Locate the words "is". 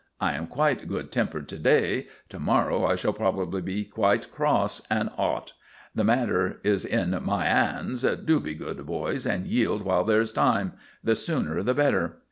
6.63-6.85, 10.21-10.31